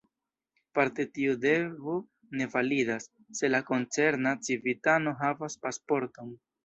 [0.77, 1.97] Parte tiu devo
[2.41, 3.07] ne validas,
[3.41, 6.35] se la koncerna civitano havas pasporton.